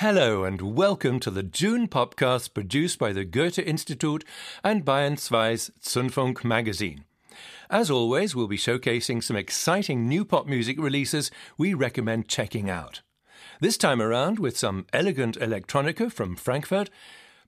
Hello 0.00 0.44
and 0.44 0.76
welcome 0.76 1.18
to 1.18 1.28
the 1.28 1.42
June 1.42 1.88
podcast 1.88 2.54
produced 2.54 3.00
by 3.00 3.12
the 3.12 3.24
Goethe 3.24 3.58
Institute 3.58 4.24
and 4.62 4.84
Bayern 4.84 5.14
2's 5.14 5.72
Zündfunk 5.82 6.44
magazine. 6.44 7.04
As 7.68 7.90
always, 7.90 8.32
we'll 8.32 8.46
be 8.46 8.56
showcasing 8.56 9.20
some 9.20 9.36
exciting 9.36 10.06
new 10.06 10.24
pop 10.24 10.46
music 10.46 10.78
releases 10.78 11.32
we 11.56 11.74
recommend 11.74 12.28
checking 12.28 12.70
out. 12.70 13.00
This 13.60 13.76
time 13.76 14.00
around 14.00 14.38
with 14.38 14.56
some 14.56 14.86
elegant 14.92 15.36
electronica 15.40 16.12
from 16.12 16.36
Frankfurt, 16.36 16.90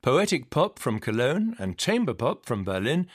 poetic 0.03 0.51
pop 0.51 0.81
from 0.81 0.99
Cologne, 0.99 1.55
and 1.57 1.79
chamber 1.79 2.15
pop 2.15 2.47
from 2.47 2.65
Berlin, 2.65 3.07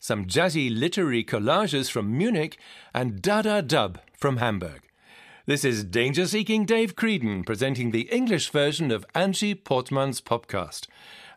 some 0.00 0.26
jazzy 0.26 0.68
literary 0.68 1.22
collages 1.22 1.88
from 1.88 2.18
Munich, 2.18 2.58
and 2.92 3.22
Dada 3.22 3.62
Dub 3.62 4.00
from 4.16 4.38
Hamburg. 4.38 4.89
This 5.50 5.64
is 5.64 5.82
Danger 5.82 6.26
Seeking 6.26 6.64
Dave 6.64 6.94
Creedon 6.94 7.44
presenting 7.44 7.90
the 7.90 8.02
English 8.02 8.50
version 8.50 8.92
of 8.92 9.04
Angie 9.16 9.56
Portman's 9.56 10.20
podcast. 10.20 10.86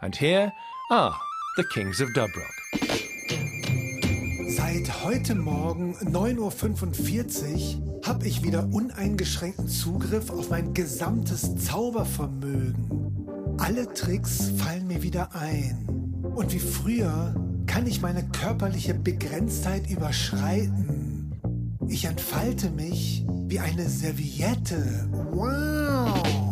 And 0.03 0.15
here 0.15 0.53
are 0.91 1.19
the 1.57 1.63
Kings 1.63 1.99
of 1.99 2.09
Dubrock. 2.09 2.53
Seit 4.49 5.03
heute 5.03 5.33
Morgen 5.33 5.95
9.45 5.95 7.81
Uhr 7.81 8.01
habe 8.05 8.27
ich 8.27 8.43
wieder 8.43 8.69
uneingeschränkten 8.71 9.67
Zugriff 9.67 10.29
auf 10.29 10.51
mein 10.51 10.75
gesamtes 10.75 11.55
Zaubervermögen. 11.55 13.55
Alle 13.57 13.91
Tricks 13.95 14.51
fallen 14.59 14.85
mir 14.85 15.01
wieder 15.01 15.33
ein. 15.33 16.21
Und 16.35 16.53
wie 16.53 16.59
früher 16.59 17.33
kann 17.65 17.87
ich 17.87 18.01
meine 18.01 18.29
körperliche 18.29 18.93
Begrenztheit 18.93 19.89
überschreiten. 19.89 21.12
Ich 21.87 22.05
entfalte 22.05 22.69
mich 22.69 23.25
wie 23.47 23.59
eine 23.59 23.87
Serviette. 23.89 25.07
Wow! 25.31 26.42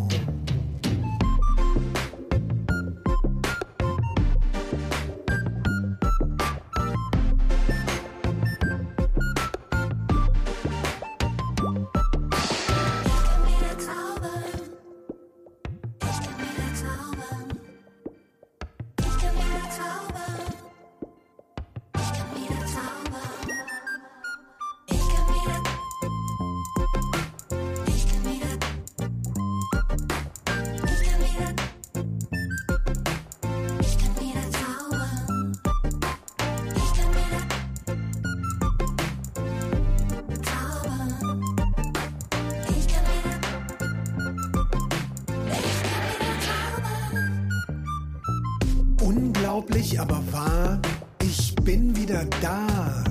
Aber 50.01 50.21
wahr, 50.31 50.79
ich 51.21 51.53
bin 51.63 51.95
wieder 51.95 52.25
da. 52.41 53.03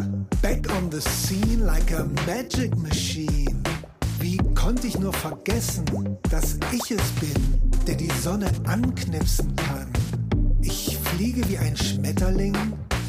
Back 0.42 0.66
on 0.76 0.90
the 0.90 1.00
scene 1.00 1.64
like 1.64 1.92
a 1.92 2.04
magic 2.26 2.76
machine. 2.76 3.62
Wie 4.18 4.38
konnte 4.54 4.88
ich 4.88 4.98
nur 4.98 5.12
vergessen, 5.12 5.84
dass 6.30 6.58
ich 6.72 6.90
es 6.90 7.10
bin, 7.20 7.60
der 7.86 7.94
die 7.94 8.10
Sonne 8.20 8.50
anknipsen 8.66 9.54
kann? 9.54 9.86
Ich 10.62 10.98
fliege 10.98 11.48
wie 11.48 11.58
ein 11.58 11.76
Schmetterling 11.76 12.56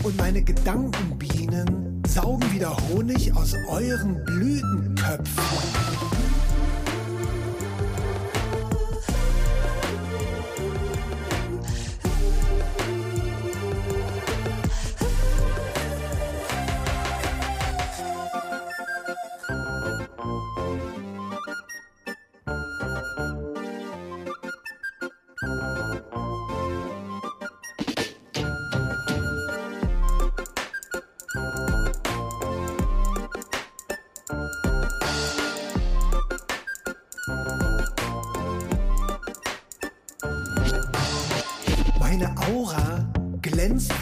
und 0.03 0.15
meine 0.17 0.43
Gedankenbienen 0.43 2.03
saugen 2.07 2.53
wieder 2.53 2.77
Honig 2.89 3.35
aus 3.35 3.55
euren 3.67 4.23
Blütenköpfen. 4.25 5.43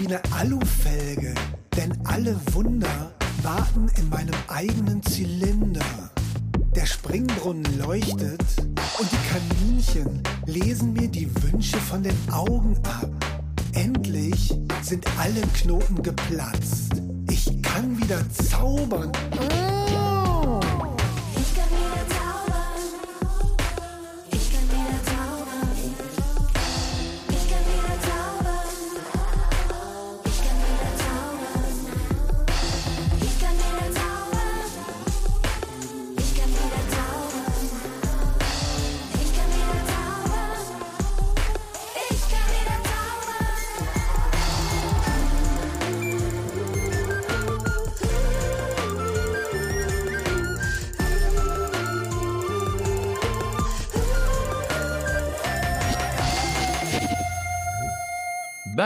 Eine 0.09 0.22
Alufelge, 0.31 1.36
denn 1.78 1.96
alle 2.03 2.36
Wunder 2.53 3.12
warten 3.44 3.92
in 3.96 4.09
meinem 4.09 4.34
eigenen 4.47 4.88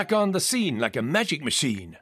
Back 0.04 0.12
on 0.12 0.34
the 0.34 0.42
scene 0.42 0.80
like 0.80 0.98
a 0.98 1.02
magic 1.02 1.42
machine. 1.42 1.96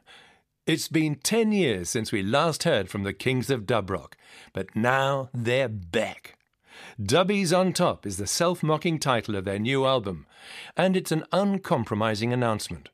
It's 0.66 0.88
been 0.88 1.14
10 1.14 1.52
years 1.52 1.88
since 1.88 2.10
we 2.10 2.20
last 2.20 2.64
heard 2.64 2.88
from 2.88 3.04
the 3.04 3.12
Kings 3.12 3.48
of 3.48 3.64
Dubrock, 3.64 4.14
but 4.52 4.74
now 4.74 5.28
they're 5.32 5.68
back. 5.68 6.36
Dubbies 7.00 7.56
on 7.56 7.72
Top 7.72 8.04
is 8.04 8.16
the 8.16 8.26
self 8.26 8.60
mocking 8.60 8.98
title 8.98 9.36
of 9.36 9.44
their 9.44 9.60
new 9.60 9.86
album, 9.86 10.26
and 10.76 10.96
it's 10.96 11.12
an 11.12 11.22
uncompromising 11.30 12.32
announcement. 12.32 12.88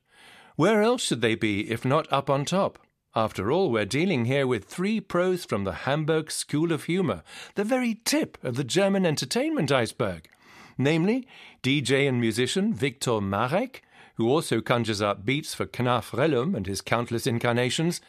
Where 0.55 0.83
else 0.83 1.01
should 1.01 1.21
they 1.21 1.33
be 1.33 1.71
if 1.71 1.83
not 1.83 2.05
up 2.13 2.29
on 2.29 2.45
top? 2.45 2.77
After 3.15 3.51
all, 3.51 3.71
we're 3.71 3.85
dealing 3.85 4.25
here 4.25 4.45
with 4.45 4.65
three 4.65 4.99
pros 5.01 5.43
from 5.43 5.63
the 5.63 5.89
Hamburg 5.89 6.29
School 6.29 6.71
of 6.71 6.83
Humor, 6.83 7.23
the 7.55 7.63
very 7.63 7.95
tip 8.05 8.37
of 8.43 8.57
the 8.57 8.63
German 8.63 9.07
entertainment 9.07 9.71
iceberg. 9.71 10.29
Namely, 10.77 11.27
DJ 11.63 12.07
and 12.07 12.21
musician 12.21 12.75
Viktor 12.75 13.19
Marek, 13.19 13.81
who 14.19 14.29
also 14.29 14.59
conjures 14.59 15.01
up 15.01 15.23
beats 15.23 15.53
for 15.53 15.65
Knarf 15.65 16.11
Rellöm 16.11 16.53
and 16.53 16.67
his 16.67 16.81
countless 16.81 17.25
incarnations, 17.25 18.01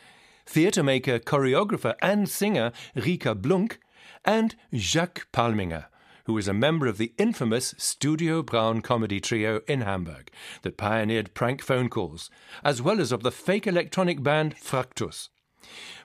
theatre 0.44 0.82
maker, 0.82 1.20
choreographer, 1.20 1.94
and 2.02 2.28
singer 2.28 2.72
Rika 2.96 3.32
Blunk, 3.32 3.78
and 4.24 4.56
Jacques 4.74 5.28
Palminger, 5.32 5.86
who 6.24 6.36
is 6.36 6.48
a 6.48 6.52
member 6.52 6.88
of 6.88 6.98
the 6.98 7.12
infamous 7.16 7.76
Studio 7.78 8.42
Braun 8.42 8.82
comedy 8.82 9.20
trio 9.20 9.60
in 9.68 9.82
Hamburg 9.82 10.32
that 10.62 10.76
pioneered 10.76 11.32
prank 11.32 11.62
phone 11.62 11.88
calls, 11.88 12.28
as 12.64 12.82
well 12.82 13.00
as 13.00 13.12
of 13.12 13.22
the 13.22 13.30
fake 13.30 13.68
electronic 13.68 14.20
band 14.20 14.56
Fraktus. 14.56 15.28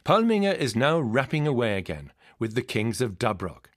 Palminger 0.03 0.53
is 0.55 0.75
now 0.75 0.99
rapping 0.99 1.47
away 1.47 1.79
again 1.79 2.11
with 2.37 2.53
the 2.53 2.61
Kings 2.61 3.01
of 3.01 3.17
Dubrock. 3.17 3.71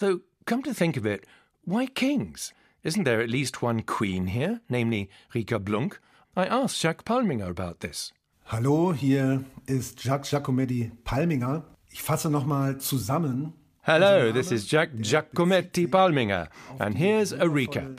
Though, 0.00 0.22
come 0.46 0.64
to 0.64 0.74
think 0.74 0.96
of 0.96 1.06
it, 1.06 1.28
why 1.62 1.86
kings? 1.86 2.52
Isn't 2.82 3.04
there 3.04 3.20
at 3.20 3.28
least 3.28 3.60
one 3.60 3.82
queen 3.82 4.28
here, 4.28 4.60
namely 4.70 5.10
Rika 5.34 5.58
Blunk? 5.58 6.00
I 6.34 6.46
asked 6.46 6.80
Jacques 6.80 7.04
Palminger 7.04 7.50
about 7.50 7.80
this. 7.80 8.12
Hallo, 8.46 8.92
hier 8.92 9.44
ist 9.66 10.00
Jacques 10.00 10.24
Giacometti 10.24 10.90
Palminger. 11.04 11.62
Ich 11.90 12.00
fasse 12.00 12.30
nochmal 12.30 12.80
zusammen. 12.80 13.52
Hello, 13.82 14.32
this 14.32 14.50
is 14.50 14.66
Jack 14.66 14.92
Giacometti 14.94 15.86
Palminger, 15.86 16.48
and 16.78 16.96
here's 16.96 17.32
a 17.32 17.46
recap. 17.46 17.98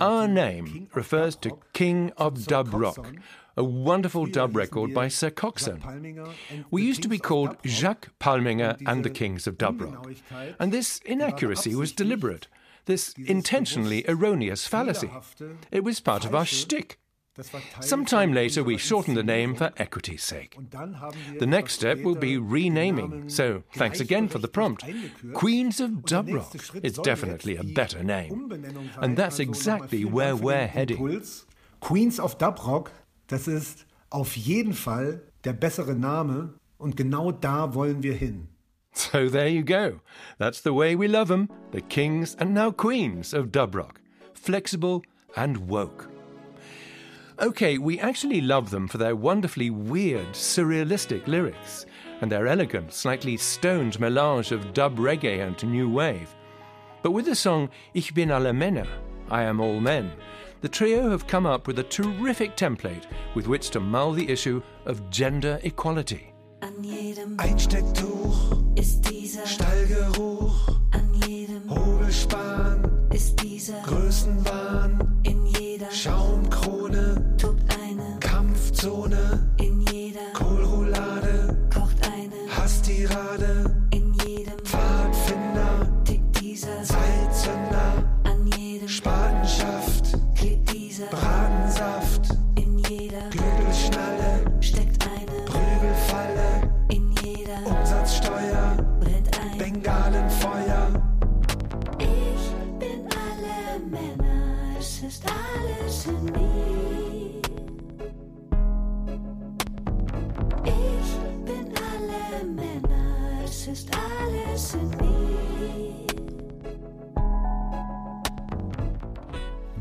Our 0.00 0.26
name 0.26 0.88
refers 0.94 1.36
to 1.36 1.58
King 1.72 2.12
of 2.16 2.46
Dub 2.46 2.72
Rock, 2.72 3.14
a 3.56 3.64
wonderful 3.64 4.26
dub 4.26 4.56
record 4.56 4.94
by 4.94 5.08
Sir 5.08 5.30
Coxsone. 5.30 6.34
We 6.70 6.82
used 6.82 7.02
to 7.02 7.08
be 7.08 7.18
called 7.18 7.56
Jacques 7.64 8.10
Palminger 8.20 8.78
and 8.86 9.04
the 9.04 9.10
Kings 9.10 9.46
of 9.46 9.58
Dub 9.58 9.80
Rock, 9.80 10.08
and 10.58 10.72
this 10.72 11.00
inaccuracy 11.04 11.74
was 11.74 11.92
deliberate, 11.92 12.46
this 12.88 13.14
intentionally 13.16 14.04
erroneous 14.08 14.66
fallacy. 14.66 15.10
It 15.70 15.84
was 15.84 16.00
part 16.00 16.24
of 16.24 16.34
our 16.34 16.44
shtick. 16.44 16.98
Sometime 17.80 18.32
later, 18.32 18.64
we 18.64 18.76
shortened 18.76 19.16
the 19.16 19.22
name 19.22 19.54
for 19.54 19.70
equity's 19.76 20.24
sake. 20.24 20.58
The 21.38 21.46
next 21.46 21.74
step 21.74 22.00
will 22.00 22.16
be 22.16 22.36
renaming, 22.36 23.28
so 23.28 23.62
thanks 23.74 24.00
again 24.00 24.26
for 24.28 24.40
the 24.40 24.48
prompt. 24.48 24.84
Queens 25.34 25.78
of 25.78 25.90
Dubrock 26.02 26.80
is 26.82 26.94
definitely 26.94 27.56
a 27.56 27.62
better 27.62 28.02
name. 28.02 28.50
And 29.00 29.16
that's 29.16 29.38
exactly 29.38 30.04
where 30.04 30.34
we're 30.34 30.66
heading. 30.66 31.22
Queens 31.80 32.18
of 32.18 32.38
Dubrock, 32.38 32.90
das 33.28 33.46
ist 33.46 33.86
auf 34.10 34.36
jeden 34.36 34.72
Fall 34.72 35.20
der 35.44 35.52
bessere 35.52 35.94
Name 35.94 36.54
und 36.78 36.96
genau 36.96 37.30
da 37.30 37.74
wollen 37.74 38.02
wir 38.02 38.14
hin. 38.14 38.48
So 39.12 39.28
there 39.28 39.46
you 39.46 39.62
go. 39.62 40.00
That's 40.38 40.60
the 40.60 40.72
way 40.72 40.96
we 40.96 41.06
love 41.06 41.30
'em, 41.30 41.48
the 41.70 41.80
kings 41.80 42.34
and 42.40 42.52
now 42.52 42.72
queens 42.72 43.32
of 43.32 43.52
Dubrock. 43.52 43.98
Flexible 44.34 45.04
and 45.36 45.68
woke. 45.68 46.08
Okay, 47.40 47.78
we 47.78 48.00
actually 48.00 48.40
love 48.40 48.70
them 48.70 48.88
for 48.88 48.98
their 48.98 49.14
wonderfully 49.14 49.70
weird, 49.70 50.32
surrealistic 50.32 51.28
lyrics 51.28 51.86
and 52.20 52.32
their 52.32 52.48
elegant, 52.48 52.92
slightly 52.92 53.36
stoned 53.36 54.00
melange 54.00 54.50
of 54.50 54.74
dub 54.74 54.98
reggae 54.98 55.46
and 55.46 55.62
new 55.62 55.88
wave. 55.88 56.34
But 57.02 57.12
with 57.12 57.26
the 57.26 57.36
song 57.36 57.70
Ich 57.94 58.12
bin 58.12 58.32
alle 58.32 58.52
Männer, 58.52 58.88
I 59.30 59.44
am 59.44 59.60
all 59.60 59.78
men, 59.78 60.10
the 60.60 60.68
trio 60.68 61.08
have 61.10 61.28
come 61.28 61.46
up 61.46 61.68
with 61.68 61.78
a 61.78 61.84
terrific 61.84 62.56
template 62.56 63.04
with 63.36 63.46
which 63.46 63.70
to 63.70 63.78
mull 63.78 64.12
the 64.12 64.28
issue 64.28 64.60
of 64.86 65.08
gender 65.08 65.60
equality. 65.62 66.32
An 66.60 66.82
jedem 66.82 67.38
Einstecktuch, 67.38 68.56
ist 68.74 69.08
dieser, 69.08 69.46
Stallgeruch, 69.46 70.68
an 70.90 71.14
jedem 71.26 71.70
Hobelspan, 71.70 73.08
ist 73.12 73.40
dieser, 73.42 73.80
Größenwahn, 73.82 75.20
in 75.22 75.46
jeder 75.46 75.90
Schaumkrone, 75.92 76.47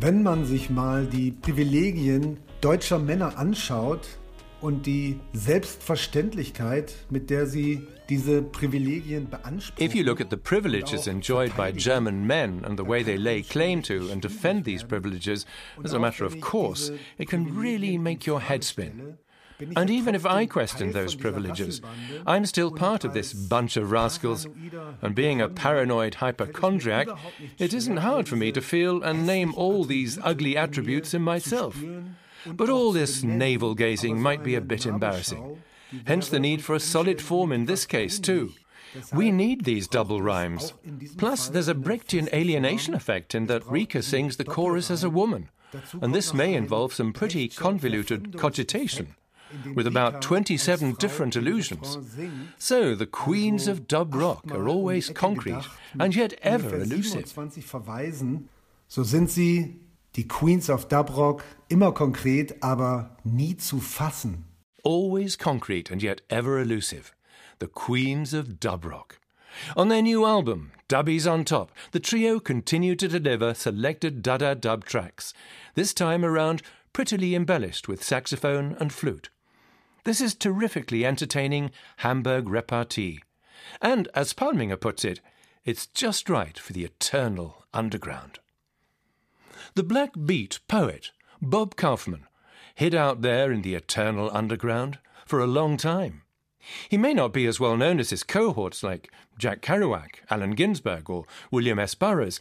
Wenn 0.07 0.23
man 0.23 0.45
sich 0.45 0.69
mal 0.69 1.05
die 1.05 1.31
Privilegien 1.31 2.37
deutscher 2.61 2.97
Männer 2.97 3.37
anschaut 3.37 4.07
und 4.61 4.85
die 4.85 5.19
Selbstverständlichkeit, 5.33 6.95
mit 7.09 7.29
der 7.29 7.45
sie 7.45 7.85
diese 8.07 8.41
Privilegien 8.41 9.29
beanspruchen. 9.29 9.85
If 9.85 9.93
you 9.93 10.05
look 10.05 10.21
at 10.21 10.29
the 10.29 10.37
privileges 10.37 11.07
enjoyed 11.07 11.53
by 11.57 11.73
German 11.73 12.25
men 12.25 12.63
and 12.63 12.79
the 12.79 12.87
way 12.87 13.03
they 13.03 13.17
lay 13.17 13.41
claim 13.41 13.83
to 13.83 14.09
and 14.09 14.23
defend 14.23 14.63
these 14.63 14.81
privileges 14.81 15.45
as 15.83 15.93
a 15.93 15.99
matter 15.99 16.25
of 16.25 16.39
course, 16.39 16.89
it 17.17 17.29
can 17.29 17.59
really 17.59 17.97
make 17.97 18.25
your 18.25 18.39
head 18.39 18.63
spin. 18.63 19.17
And 19.75 19.89
even 19.89 20.13
if 20.13 20.25
I 20.25 20.45
question 20.45 20.91
those 20.91 21.15
privileges, 21.15 21.81
I'm 22.25 22.45
still 22.45 22.71
part 22.71 23.03
of 23.03 23.13
this 23.13 23.33
bunch 23.33 23.77
of 23.77 23.91
rascals. 23.91 24.45
And 25.01 25.15
being 25.15 25.41
a 25.41 25.49
paranoid 25.49 26.15
hypochondriac, 26.15 27.07
it 27.57 27.73
isn't 27.73 27.97
hard 27.97 28.27
for 28.27 28.35
me 28.35 28.51
to 28.51 28.61
feel 28.61 29.01
and 29.01 29.25
name 29.25 29.53
all 29.55 29.83
these 29.83 30.19
ugly 30.21 30.55
attributes 30.55 31.13
in 31.13 31.21
myself. 31.21 31.77
But 32.45 32.69
all 32.69 32.91
this 32.91 33.23
navel 33.23 33.73
gazing 33.75 34.21
might 34.21 34.43
be 34.43 34.55
a 34.55 34.61
bit 34.61 34.85
embarrassing. 34.85 35.61
Hence 36.05 36.29
the 36.29 36.39
need 36.39 36.63
for 36.63 36.75
a 36.75 36.79
solid 36.79 37.21
form 37.21 37.51
in 37.51 37.65
this 37.65 37.85
case, 37.85 38.19
too. 38.19 38.53
We 39.13 39.31
need 39.31 39.65
these 39.65 39.87
double 39.87 40.21
rhymes. 40.21 40.73
Plus, 41.17 41.49
there's 41.49 41.67
a 41.67 41.75
Brechtian 41.75 42.31
alienation 42.33 42.93
effect 42.93 43.35
in 43.35 43.47
that 43.47 43.65
Rika 43.67 44.01
sings 44.01 44.37
the 44.37 44.45
chorus 44.45 44.89
as 44.89 45.03
a 45.03 45.09
woman. 45.09 45.49
And 46.01 46.15
this 46.15 46.33
may 46.33 46.53
involve 46.53 46.93
some 46.93 47.11
pretty 47.11 47.49
convoluted 47.49 48.37
cogitation, 48.37 49.15
with 49.75 49.87
about 49.87 50.21
27 50.21 50.93
different 50.93 51.35
illusions. 51.35 51.97
So, 52.57 52.95
the 52.95 53.05
queens 53.05 53.67
of 53.67 53.87
dub 53.87 54.13
rock 54.13 54.51
are 54.51 54.67
always 54.67 55.09
concrete 55.09 55.65
and 55.99 56.15
yet 56.15 56.33
ever 56.41 56.81
elusive. 56.81 57.33
so 58.87 59.03
sind 59.03 59.29
sie, 59.29 59.75
die 60.13 60.23
Queens 60.23 60.69
of 60.69 60.87
Dub 60.87 61.15
Rock, 61.15 61.43
immer 61.69 61.91
konkret, 61.91 62.63
aber 62.63 63.17
nie 63.23 63.55
zu 63.57 63.79
fassen. 63.79 64.45
always 64.83 65.35
concrete 65.35 65.91
and 65.91 66.01
yet 66.01 66.21
ever 66.29 66.59
elusive, 66.59 67.13
the 67.59 67.67
Queens 67.67 68.33
of 68.33 68.59
Dub 68.59 68.85
Rock. 68.85 69.19
On 69.75 69.89
their 69.89 70.01
new 70.01 70.25
album, 70.25 70.71
Dubbies 70.87 71.29
on 71.29 71.43
Top, 71.43 71.71
the 71.91 71.99
trio 71.99 72.39
continue 72.39 72.95
to 72.95 73.07
deliver 73.07 73.53
selected 73.53 74.21
Dada 74.21 74.55
dub 74.55 74.85
tracks, 74.85 75.33
this 75.75 75.93
time 75.93 76.23
around 76.23 76.61
prettily 76.93 77.35
embellished 77.35 77.87
with 77.87 78.03
saxophone 78.03 78.77
and 78.79 78.93
flute. 78.93 79.29
This 80.07 80.21
is 80.21 80.35
terrifically 80.35 81.05
entertaining 81.05 81.69
Hamburg 81.97 82.47
repartee. 82.47 83.23
And, 83.81 84.07
as 84.15 84.31
Palminger 84.31 84.79
puts 84.79 85.03
it, 85.03 85.19
it's 85.65 85.85
just 85.85 86.29
right 86.29 86.57
for 86.57 86.71
the 86.71 86.85
eternal 86.85 87.65
underground. 87.73 88.39
The 89.75 89.83
Black 89.83 90.11
Beat 90.25 90.61
poet, 90.69 91.11
Bob 91.41 91.75
Kaufman, 91.75 92.25
hid 92.73 92.95
out 92.95 93.21
there 93.21 93.51
in 93.51 93.63
the 93.63 93.75
eternal 93.75 94.31
underground 94.31 94.99
for 95.25 95.41
a 95.41 95.45
long 95.45 95.75
time. 95.75 96.21
He 96.87 96.95
may 96.95 97.13
not 97.13 97.33
be 97.33 97.45
as 97.45 97.59
well 97.59 97.75
known 97.75 97.99
as 97.99 98.11
his 98.11 98.23
cohorts 98.23 98.83
like 98.83 99.11
Jack 99.37 99.61
Kerouac, 99.61 100.21
Allen 100.29 100.51
Ginsberg, 100.51 101.09
or 101.09 101.25
William 101.51 101.79
S. 101.79 101.95
Burroughs, 101.95 102.39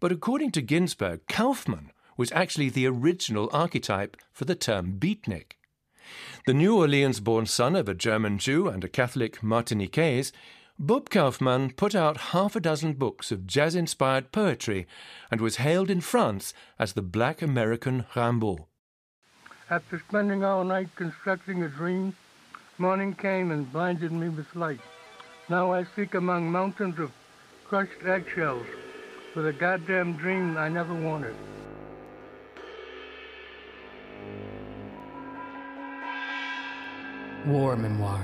but 0.00 0.10
according 0.10 0.50
to 0.50 0.60
Ginsberg, 0.60 1.20
Kaufman 1.28 1.92
was 2.16 2.32
actually 2.32 2.70
the 2.70 2.88
original 2.88 3.48
archetype 3.52 4.16
for 4.32 4.46
the 4.46 4.56
term 4.56 4.98
beatnik. 4.98 5.52
The 6.46 6.54
New 6.54 6.76
Orleans 6.76 7.20
born 7.20 7.46
son 7.46 7.74
of 7.76 7.88
a 7.88 7.94
German 7.94 8.38
Jew 8.38 8.68
and 8.68 8.84
a 8.84 8.88
Catholic 8.88 9.42
Martiniquais, 9.42 10.32
Bob 10.78 11.08
Kaufman 11.08 11.70
put 11.70 11.94
out 11.94 12.32
half 12.32 12.56
a 12.56 12.60
dozen 12.60 12.94
books 12.94 13.30
of 13.30 13.46
jazz 13.46 13.74
inspired 13.74 14.32
poetry 14.32 14.86
and 15.30 15.40
was 15.40 15.56
hailed 15.56 15.88
in 15.88 16.00
France 16.00 16.52
as 16.78 16.94
the 16.94 17.02
black 17.02 17.42
American 17.42 18.06
Rimbaud. 18.14 18.66
After 19.70 20.02
spending 20.08 20.44
all 20.44 20.64
night 20.64 20.88
constructing 20.96 21.62
a 21.62 21.68
dream, 21.68 22.14
morning 22.76 23.14
came 23.14 23.50
and 23.50 23.72
blinded 23.72 24.12
me 24.12 24.28
with 24.28 24.54
light. 24.56 24.80
Now 25.48 25.72
I 25.72 25.86
seek 25.94 26.14
among 26.14 26.50
mountains 26.50 26.98
of 26.98 27.12
crushed 27.64 28.02
eggshells 28.04 28.66
for 29.32 29.42
the 29.42 29.52
goddamn 29.52 30.16
dream 30.16 30.56
I 30.56 30.68
never 30.68 30.94
wanted. 30.94 31.34
War 37.46 37.76
memoir. 37.76 38.22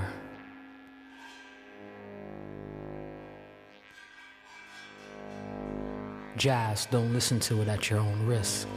Jazz, 6.37 6.87
don't 6.87 7.13
listen 7.13 7.39
to 7.41 7.61
it 7.61 7.67
at 7.67 7.87
your 7.91 7.99
own 7.99 8.25
risk. 8.25 8.67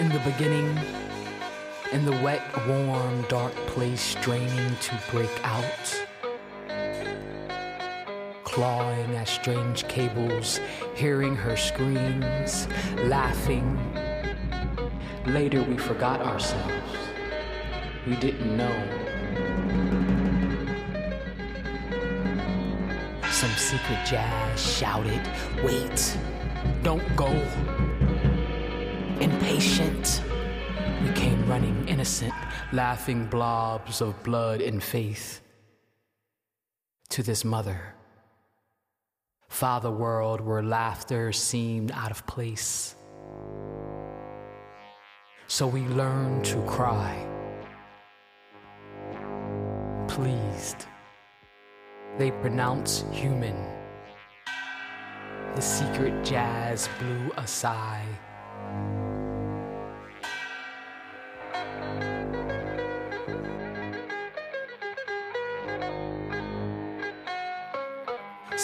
In 0.00 0.08
the 0.08 0.20
beginning, 0.24 0.76
in 1.92 2.04
the 2.04 2.12
wet, 2.24 2.42
warm, 2.66 3.22
dark 3.28 3.54
place, 3.68 4.00
straining 4.00 4.74
to 4.76 5.00
break 5.12 5.30
out 5.44 6.07
clawing 8.58 9.14
at 9.14 9.28
strange 9.28 9.86
cables, 9.86 10.58
hearing 10.96 11.36
her 11.36 11.56
screams, 11.56 12.66
laughing, 13.04 13.78
Later, 15.26 15.62
we 15.62 15.76
forgot 15.76 16.20
ourselves. 16.20 16.98
We 18.04 18.16
didn't 18.16 18.56
know. 18.56 18.76
Some 23.30 23.50
secret 23.50 24.04
jazz 24.04 24.60
shouted, 24.60 25.20
Wait, 25.62 26.18
don't 26.82 27.06
go. 27.14 27.30
Impatient. 29.20 30.20
We 31.04 31.12
came 31.12 31.46
running, 31.46 31.86
innocent, 31.86 32.34
laughing 32.72 33.26
blobs 33.26 34.00
of 34.00 34.20
blood 34.24 34.60
and 34.62 34.82
faith 34.82 35.42
to 37.10 37.22
this 37.22 37.44
mother. 37.44 37.94
Father 39.48 39.90
world 39.90 40.40
where 40.40 40.62
laughter 40.62 41.32
seemed 41.32 41.90
out 41.92 42.10
of 42.10 42.26
place. 42.26 42.94
So 45.46 45.66
we 45.66 45.80
learned 45.80 46.44
to 46.44 46.62
cry. 46.62 47.26
Pleased. 50.06 50.86
They 52.18 52.30
pronounce 52.30 53.04
human. 53.10 53.56
The 55.54 55.62
secret 55.62 56.24
jazz 56.24 56.88
blew 56.98 57.32
a 57.36 57.46
sigh. 57.46 58.06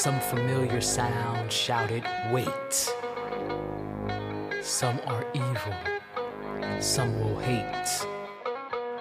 Some 0.05 0.21
familiar 0.21 0.83
sound 0.83 1.51
shouted, 1.51 2.05
Wait. 2.31 2.93
Some 4.61 5.01
are 5.07 5.25
evil, 5.33 5.75
some 6.79 7.19
will 7.19 7.39
hate. 7.39 8.07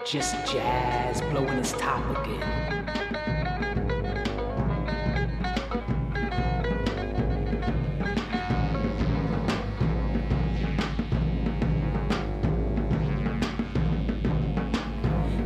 Just 0.06 0.34
jazz 0.50 1.20
blowing 1.24 1.50
its 1.60 1.74
top 1.74 2.06
again. 2.20 2.88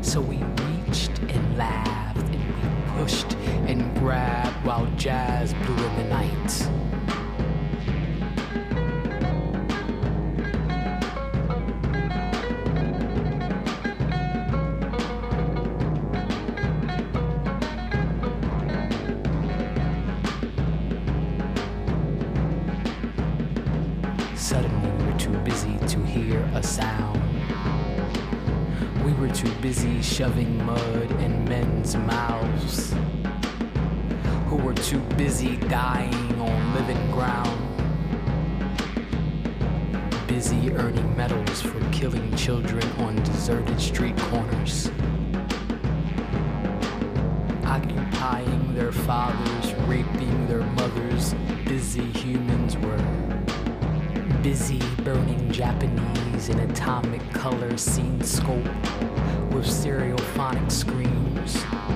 So 0.04 0.22
we 0.22 0.38
reached 0.38 1.18
and 1.18 1.58
laughed 1.58 2.07
pushed 2.90 3.34
and 3.68 3.94
grabbed 4.00 4.66
while 4.66 4.86
jazz 4.98 5.54
blew 5.54 5.86
in 5.86 5.96
the 5.96 6.04
night. 6.06 6.97
Busy 29.68 30.02
shoving 30.02 30.66
mud 30.66 31.12
in 31.20 31.44
men's 31.44 31.94
mouths, 31.98 32.94
who 34.48 34.56
were 34.56 34.74
too 34.74 35.02
busy 35.18 35.58
dying 35.58 36.40
on 36.40 36.74
living 36.74 37.12
ground, 37.12 37.60
busy 40.26 40.72
earning 40.72 41.18
medals 41.18 41.62
for 41.62 41.78
killing 41.92 42.34
children 42.38 42.82
on 43.00 43.14
deserted 43.24 43.78
street 43.78 44.16
corners, 44.30 44.90
occupying 47.66 48.74
their 48.74 48.94
fathers, 48.94 49.74
raping 49.86 50.48
their 50.48 50.64
mothers. 50.80 51.34
Busy 51.66 52.06
humans 52.12 52.78
were. 52.78 53.04
Busy 54.42 54.80
burning 55.04 55.52
Japanese 55.52 56.48
in 56.48 56.58
atomic 56.60 57.22
color 57.34 57.76
scene 57.76 58.24
scope 58.24 58.66
with 59.58 59.66
stereophonic 59.66 60.72
screams. 60.72 61.87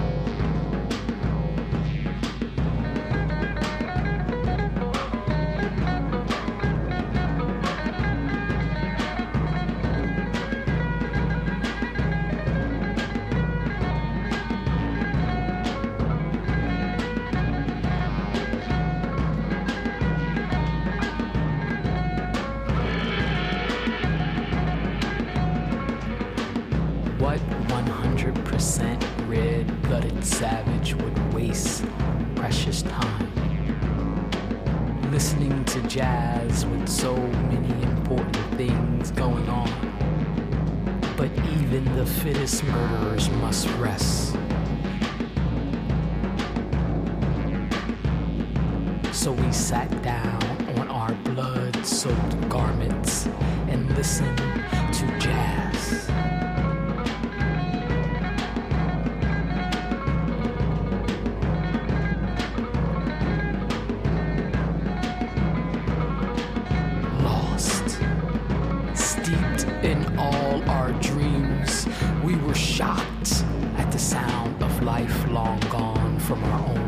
From 76.36 76.44
our 76.46 76.70
own. 76.70 76.81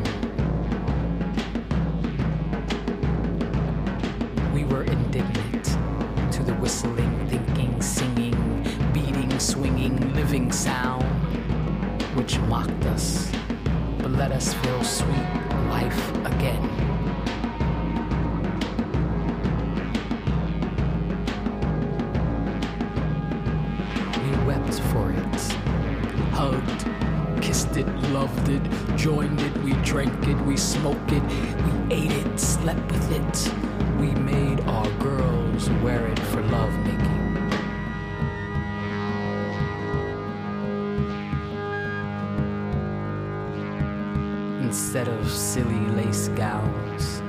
Gowns, 46.29 47.21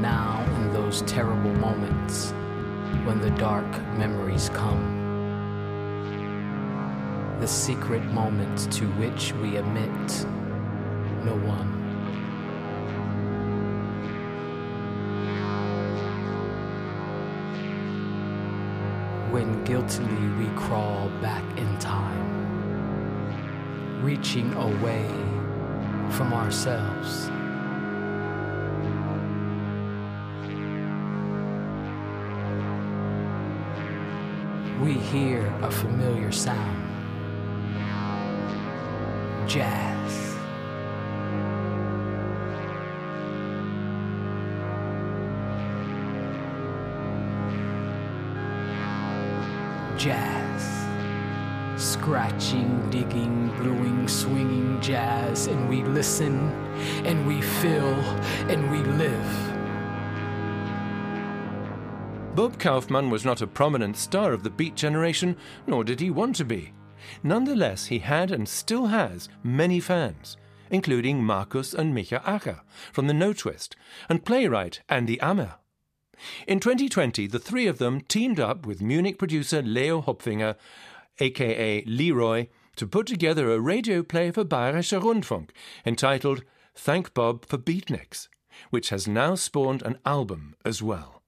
now 0.00 0.44
in 0.56 0.72
those 0.72 1.02
terrible 1.02 1.54
moments 1.54 2.32
when 3.04 3.20
the 3.20 3.30
dark 3.32 3.70
memories 3.96 4.48
come 4.50 5.00
the 7.40 7.48
secret 7.48 8.04
moments 8.12 8.66
to 8.66 8.84
which 8.98 9.32
we 9.32 9.56
admit 9.56 10.26
no 11.24 11.34
one. 11.36 11.68
When 19.32 19.64
guiltily 19.64 20.28
we 20.38 20.54
crawl 20.54 21.08
back 21.22 21.42
in 21.56 21.78
time, 21.78 22.42
reaching 24.02 24.52
away 24.52 25.08
from 26.10 26.34
ourselves. 26.34 27.30
We 34.90 34.96
hear 34.96 35.46
a 35.62 35.70
familiar 35.70 36.32
sound 36.32 36.76
jazz. 39.48 40.36
Jazz. 49.96 51.80
Scratching, 51.80 52.90
digging, 52.90 53.54
brewing, 53.58 54.08
swinging 54.08 54.80
jazz, 54.80 55.46
and 55.46 55.68
we 55.68 55.84
listen, 55.84 56.50
and 57.06 57.28
we 57.28 57.40
feel, 57.40 57.94
and 58.50 58.68
we 58.72 58.78
live. 58.94 59.49
Bob 62.40 62.58
Kaufman 62.58 63.10
was 63.10 63.22
not 63.22 63.42
a 63.42 63.46
prominent 63.46 63.98
star 63.98 64.32
of 64.32 64.42
the 64.42 64.48
Beat 64.48 64.74
generation, 64.74 65.36
nor 65.66 65.84
did 65.84 66.00
he 66.00 66.08
want 66.08 66.34
to 66.36 66.44
be. 66.46 66.72
Nonetheless, 67.22 67.84
he 67.84 67.98
had 67.98 68.30
and 68.30 68.48
still 68.48 68.86
has 68.86 69.28
many 69.42 69.78
fans, 69.78 70.38
including 70.70 71.22
Markus 71.22 71.74
and 71.74 71.94
Micha 71.94 72.22
Acher 72.22 72.62
from 72.94 73.08
the 73.08 73.12
Notwist, 73.12 73.74
and 74.08 74.24
playwright 74.24 74.80
Andy 74.88 75.18
Ammer. 75.18 75.56
In 76.46 76.60
2020, 76.60 77.26
the 77.26 77.38
three 77.38 77.66
of 77.66 77.76
them 77.76 78.00
teamed 78.00 78.40
up 78.40 78.64
with 78.64 78.80
Munich 78.80 79.18
producer 79.18 79.60
Leo 79.60 80.00
Hopfinger, 80.00 80.56
aka 81.18 81.84
Leroy, 81.84 82.46
to 82.76 82.86
put 82.86 83.06
together 83.06 83.52
a 83.52 83.60
radio 83.60 84.02
play 84.02 84.30
for 84.30 84.46
Bayerischer 84.46 85.02
Rundfunk 85.02 85.50
entitled 85.84 86.44
Thank 86.74 87.12
Bob 87.12 87.44
for 87.44 87.58
Beatniks, 87.58 88.28
which 88.70 88.88
has 88.88 89.06
now 89.06 89.34
spawned 89.34 89.82
an 89.82 89.98
album 90.06 90.54
as 90.64 90.82
well. 90.82 91.19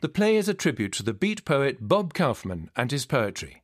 The 0.00 0.08
play 0.08 0.36
is 0.36 0.48
a 0.48 0.54
tribute 0.54 0.92
to 0.94 1.02
the 1.02 1.14
beat 1.14 1.44
poet 1.44 1.78
Bob 1.80 2.14
Kaufman 2.14 2.70
and 2.76 2.90
his 2.90 3.06
poetry. 3.06 3.62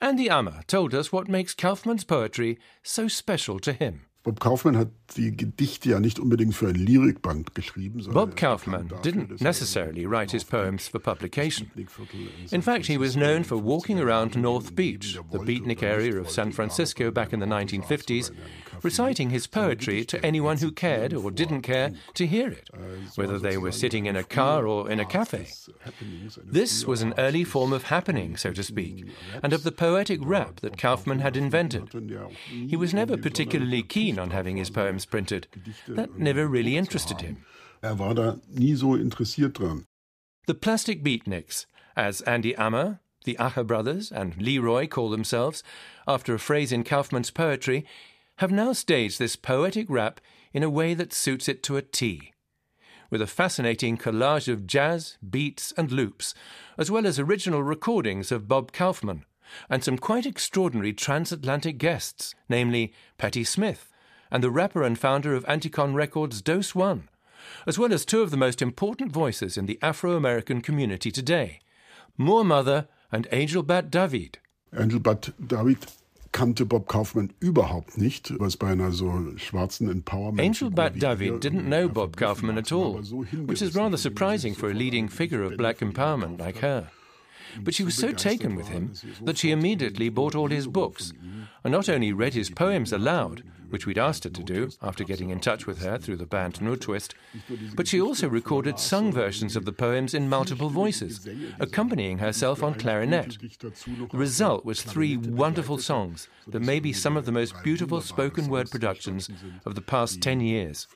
Andy 0.00 0.28
Ammer 0.28 0.66
told 0.66 0.94
us 0.94 1.12
what 1.12 1.28
makes 1.28 1.54
Kaufman's 1.54 2.04
poetry 2.04 2.58
so 2.82 3.08
special 3.08 3.58
to 3.60 3.72
him. 3.72 4.06
Bob 4.24 4.38
Kaufman 4.38 4.76
hat 4.76 4.88
die 5.16 5.36
Gedichte 5.36 5.90
ja 5.90 6.00
nicht 6.00 6.20
unbedingt 6.20 6.54
für 6.54 6.68
ein 6.68 6.76
Lyrikband 6.76 7.56
geschrieben. 7.56 8.04
Bob 8.12 8.30
er 8.30 8.36
Kaufman 8.36 8.88
didn't 9.02 9.42
necessarily 9.42 10.06
write 10.06 10.30
his 10.30 10.44
poems 10.44 10.86
for 10.86 11.00
publication. 11.00 11.70
In 12.52 12.62
fact, 12.62 12.86
he 12.86 12.96
was 12.96 13.14
known 13.14 13.42
for 13.42 13.58
walking 13.58 13.98
around 13.98 14.36
North 14.36 14.76
Beach, 14.76 15.18
the 15.32 15.38
beatnik 15.38 15.82
area 15.82 16.20
of 16.20 16.30
San 16.30 16.52
Francisco 16.52 17.10
back 17.10 17.32
in 17.32 17.40
the 17.40 17.46
1950s, 17.46 18.30
Café, 18.30 18.30
in 18.30 18.36
einem 18.36 18.82
reciting 18.82 19.30
his 19.30 19.46
poetry 19.46 20.04
to 20.04 20.24
anyone 20.24 20.58
who 20.58 20.70
cared 20.70 21.12
or 21.14 21.30
didn't 21.30 21.62
care 21.62 21.92
to 22.14 22.26
hear 22.26 22.48
it, 22.48 22.68
whether 23.16 23.38
they 23.38 23.56
were 23.56 23.72
sitting 23.72 24.06
in 24.06 24.16
a 24.16 24.24
car 24.24 24.66
or 24.66 24.90
in 24.90 25.00
a 25.00 25.04
cafe. 25.04 25.38
des 25.38 25.72
Happenings, 25.84 26.38
eine 26.38 26.52
This 26.52 26.86
was 26.86 27.02
an 27.02 27.14
early 27.18 27.44
form 27.44 27.72
of 27.72 27.84
happening, 27.84 28.36
so 28.36 28.52
to 28.52 28.62
speak, 28.62 29.06
and 29.42 29.52
of 29.52 29.62
the 29.62 29.72
poetic 29.72 30.20
rap 30.22 30.60
that 30.60 30.78
Kaufman 30.78 31.20
had 31.20 31.36
invented. 31.36 31.90
He 32.48 32.76
was 32.76 32.94
never 32.94 33.16
particularly 33.16 33.82
keen 33.82 34.11
on 34.18 34.30
having 34.30 34.56
his 34.56 34.70
poems 34.70 35.04
printed. 35.04 35.46
That 35.88 36.18
never 36.18 36.46
really 36.46 36.76
interested 36.76 37.20
him. 37.20 37.44
Er 37.84 37.94
war 37.94 38.14
da 38.14 38.36
nie 38.48 38.74
so 38.76 38.96
interessiert 38.96 39.54
dran. 39.54 39.86
The 40.46 40.54
Plastik 40.54 41.02
Beatniks, 41.02 41.66
as 41.96 42.20
Andy 42.22 42.54
Ammer, 42.54 43.00
the 43.24 43.36
Acher 43.38 43.66
brothers, 43.66 44.10
and 44.10 44.36
Leroy 44.40 44.86
call 44.86 45.10
themselves, 45.10 45.62
after 46.06 46.34
a 46.34 46.38
phrase 46.38 46.72
in 46.72 46.84
Kaufman's 46.84 47.30
poetry, 47.30 47.86
have 48.36 48.50
now 48.50 48.72
staged 48.72 49.18
this 49.18 49.36
poetic 49.36 49.86
rap 49.88 50.20
in 50.52 50.62
a 50.62 50.70
way 50.70 50.94
that 50.94 51.12
suits 51.12 51.48
it 51.48 51.62
to 51.64 51.76
a 51.76 51.82
T. 51.82 52.32
With 53.10 53.22
a 53.22 53.26
fascinating 53.26 53.96
collage 53.96 54.48
of 54.48 54.66
jazz, 54.66 55.18
beats, 55.28 55.72
and 55.76 55.92
loops, 55.92 56.34
as 56.78 56.90
well 56.90 57.06
as 57.06 57.18
original 57.18 57.62
recordings 57.62 58.32
of 58.32 58.48
Bob 58.48 58.72
Kaufman, 58.72 59.24
and 59.68 59.84
some 59.84 59.98
quite 59.98 60.26
extraordinary 60.26 60.92
transatlantic 60.92 61.78
guests, 61.78 62.34
namely 62.48 62.92
Patti 63.18 63.44
Smith 63.44 63.91
and 64.32 64.42
the 64.42 64.50
rapper 64.50 64.82
and 64.82 64.98
founder 64.98 65.34
of 65.34 65.44
Anticon 65.44 65.94
Records 65.94 66.42
Doseone, 66.42 67.02
as 67.66 67.78
well 67.78 67.92
as 67.92 68.04
two 68.04 68.22
of 68.22 68.30
the 68.30 68.36
most 68.36 68.62
important 68.62 69.12
voices 69.12 69.58
in 69.58 69.66
the 69.66 69.78
Afro 69.82 70.16
American 70.16 70.62
community 70.62 71.12
today, 71.12 71.60
Moor 72.16 72.42
Mother 72.42 72.88
and 73.12 73.28
Angel 73.30 73.62
Bat 73.62 73.90
Dawid. 73.90 74.36
Engelbert 74.74 75.32
David 75.46 75.78
kannte 76.32 76.64
Bob 76.64 76.88
Kaufman 76.88 77.34
überhaupt 77.40 77.98
nicht, 77.98 78.32
was 78.40 78.56
bei 78.56 78.68
einer 78.68 78.90
so 78.90 79.36
schwarzen 79.36 79.90
Empowerment. 79.90 80.40
Angel 80.40 80.70
Bat 80.70 80.98
David 80.98 81.40
didn't 81.40 81.68
know 81.68 81.88
Bob 81.88 82.16
Kaufman 82.16 82.56
at 82.56 82.72
all, 82.72 83.02
which 83.44 83.60
is 83.60 83.74
rather 83.74 83.98
surprising 83.98 84.54
for 84.54 84.70
a 84.70 84.74
leading 84.74 85.08
figure 85.08 85.42
of 85.42 85.58
black 85.58 85.80
empowerment 85.80 86.40
like 86.40 86.58
her. 86.60 86.88
But 87.60 87.74
she 87.74 87.84
was 87.84 87.94
so 87.94 88.12
taken 88.12 88.56
with 88.56 88.68
him 88.68 88.94
that 89.24 89.36
she 89.36 89.50
immediately 89.50 90.08
bought 90.08 90.34
all 90.34 90.48
his 90.48 90.66
books, 90.66 91.12
and 91.64 91.72
not 91.72 91.88
only 91.88 92.12
read 92.12 92.34
his 92.34 92.50
poems 92.50 92.92
aloud, 92.92 93.42
which 93.72 93.86
we'd 93.86 93.98
asked 93.98 94.24
her 94.24 94.30
to 94.30 94.42
do 94.42 94.68
after 94.82 95.02
getting 95.02 95.30
in 95.30 95.40
touch 95.40 95.66
with 95.66 95.80
her 95.80 95.96
through 95.96 96.18
the 96.18 96.26
band 96.26 96.60
Notwist, 96.60 97.14
but 97.74 97.88
she 97.88 97.98
also 97.98 98.28
recorded 98.28 98.78
sung 98.78 99.10
versions 99.10 99.56
of 99.56 99.64
the 99.64 99.72
poems 99.72 100.12
in 100.12 100.28
multiple 100.28 100.68
voices, 100.68 101.26
accompanying 101.58 102.18
herself 102.18 102.62
on 102.62 102.74
clarinet. 102.74 103.38
The 103.40 104.08
result 104.12 104.66
was 104.66 104.82
three 104.82 105.16
wonderful 105.16 105.78
songs 105.78 106.28
that 106.48 106.60
may 106.60 106.80
be 106.80 106.92
some 106.92 107.16
of 107.16 107.24
the 107.24 107.32
most 107.32 107.54
beautiful 107.62 108.02
spoken 108.02 108.48
word 108.48 108.70
productions 108.70 109.30
of 109.64 109.74
the 109.74 109.80
past 109.80 110.20
10 110.20 110.40
years. 110.40 110.86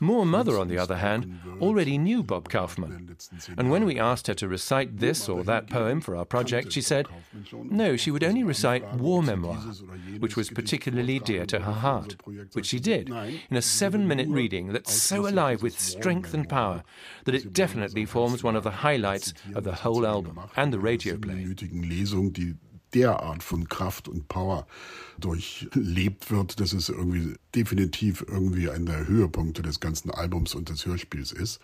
Moor 0.00 0.24
Mother, 0.24 0.58
on 0.58 0.68
the 0.68 0.78
other 0.78 0.96
hand, 0.96 1.38
already 1.60 1.98
knew 1.98 2.22
Bob 2.22 2.48
Kaufman, 2.48 3.14
and 3.58 3.70
when 3.70 3.84
we 3.84 4.00
asked 4.00 4.26
her 4.28 4.34
to 4.34 4.48
recite 4.48 5.00
this 5.00 5.28
or 5.28 5.44
that 5.44 5.68
poem 5.68 6.00
for 6.00 6.16
our 6.16 6.24
project, 6.24 6.72
she 6.72 6.80
said 6.80 7.08
no, 7.52 7.96
she 7.96 8.10
would 8.10 8.24
only 8.24 8.42
recite 8.42 8.90
War 8.94 9.22
Memoir, 9.22 9.63
which 10.18 10.36
was 10.36 10.50
particularly 10.50 11.18
dear 11.18 11.46
to 11.46 11.60
her 11.60 11.72
heart, 11.72 12.16
which 12.52 12.66
she 12.66 12.80
did 12.80 13.08
in 13.50 13.56
a 13.56 13.62
seven 13.62 14.06
minute 14.06 14.28
reading 14.28 14.72
that's 14.72 14.92
so 14.92 15.26
alive 15.26 15.62
with 15.62 15.78
strength 15.78 16.34
and 16.34 16.48
power 16.48 16.82
that 17.24 17.34
it 17.34 17.52
definitely 17.52 18.04
forms 18.04 18.42
one 18.42 18.56
of 18.56 18.64
the 18.64 18.70
highlights 18.70 19.34
of 19.54 19.64
the 19.64 19.72
whole 19.72 20.06
album 20.06 20.38
and 20.56 20.72
the 20.72 20.78
radio 20.78 21.16
play. 21.16 21.34
nötigen 21.34 21.82
Lesung, 21.82 22.32
die 22.32 22.54
derart 22.94 23.42
von 23.42 23.68
Kraft 23.68 24.08
und 24.08 24.28
Power 24.28 24.66
durchlebt 25.18 26.30
wird, 26.30 26.60
dass 26.60 26.72
es 26.72 26.88
irgendwie 26.88 27.34
definitiv 27.54 28.24
irgendwie 28.28 28.70
einer 28.70 28.92
der 28.92 29.08
Höhepunkte 29.08 29.62
des 29.62 29.80
ganzen 29.80 30.10
Albums 30.10 30.54
und 30.54 30.68
des 30.68 30.86
Hörspiels 30.86 31.32
ist. 31.32 31.60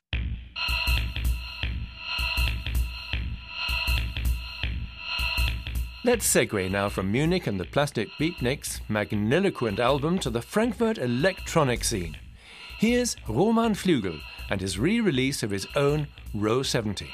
Let's 6.02 6.26
segue 6.26 6.70
now 6.70 6.88
from 6.88 7.12
Munich 7.12 7.46
and 7.46 7.60
the 7.60 7.66
Plastik 7.66 8.08
Beatniks' 8.18 8.80
magniloquent 8.88 9.78
album 9.78 10.18
to 10.20 10.30
the 10.30 10.40
Frankfurt 10.40 10.96
electronic 10.96 11.84
scene. 11.84 12.16
Here's 12.78 13.16
Roman 13.28 13.74
Flügel 13.74 14.18
and 14.48 14.62
his 14.62 14.78
re 14.78 14.98
release 14.98 15.42
of 15.42 15.50
his 15.50 15.66
own 15.76 16.06
Ro 16.32 16.62
70. 16.62 17.06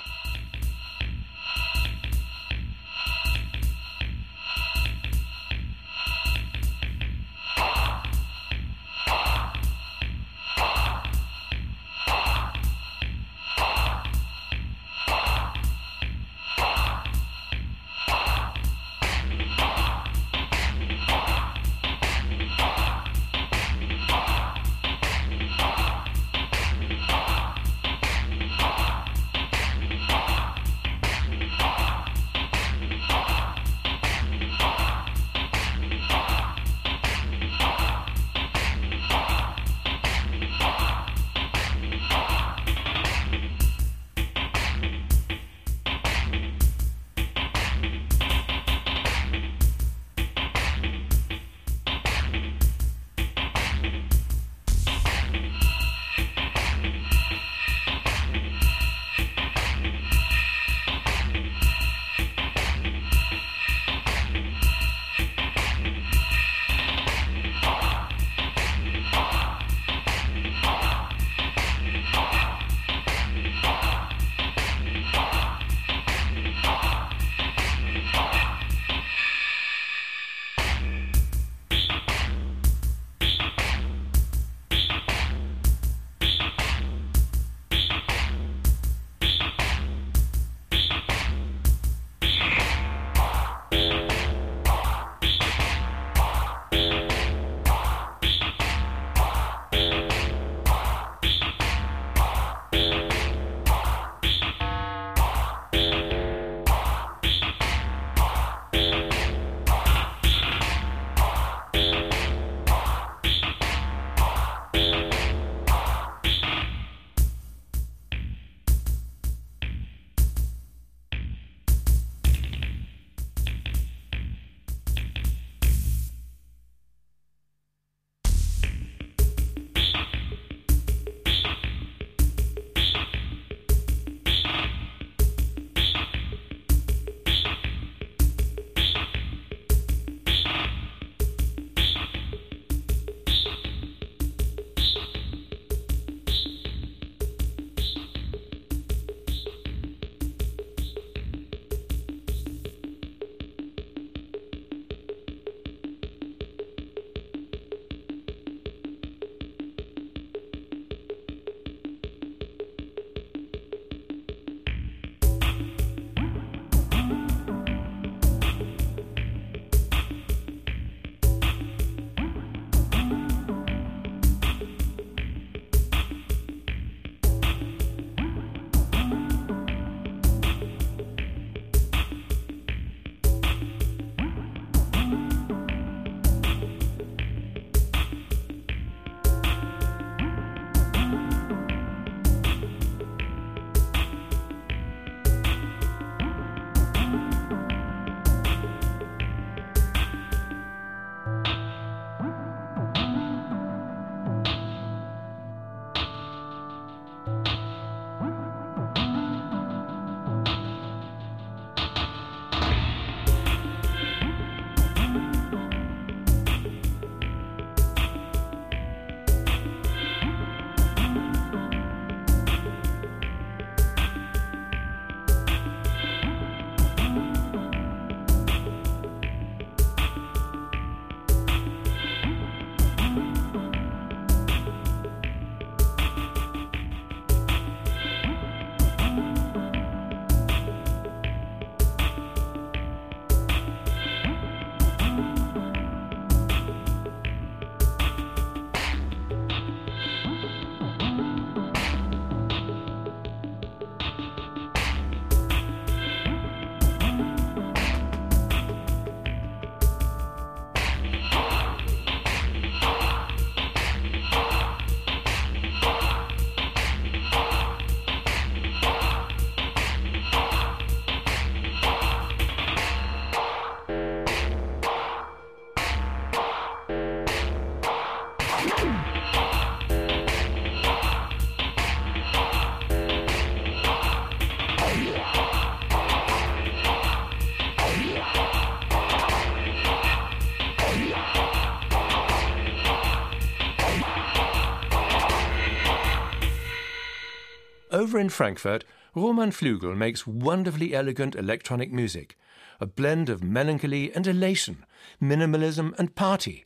Over 297.93 298.19
in 298.19 298.31
Frankfurt, 298.31 298.85
Roman 299.15 299.51
Flügel 299.51 299.97
makes 299.97 300.27
wonderfully 300.27 300.93
elegant 300.93 301.37
electronic 301.37 301.93
music, 301.93 302.37
a 302.81 302.87
blend 302.87 303.29
of 303.29 303.45
melancholy 303.45 304.13
and 304.13 304.27
elation, 304.27 304.85
minimalism 305.23 305.97
and 305.97 306.15
party. 306.17 306.65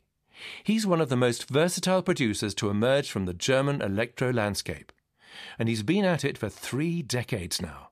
He's 0.63 0.87
one 0.87 0.99
of 0.99 1.09
the 1.09 1.15
most 1.15 1.47
versatile 1.47 2.01
producers 2.01 2.55
to 2.55 2.71
emerge 2.71 3.11
from 3.11 3.25
the 3.25 3.35
German 3.35 3.83
electro 3.83 4.31
landscape. 4.31 4.91
And 5.59 5.69
he's 5.69 5.83
been 5.83 6.05
at 6.05 6.25
it 6.25 6.39
for 6.39 6.49
three 6.49 7.03
decades 7.03 7.61
now. 7.61 7.89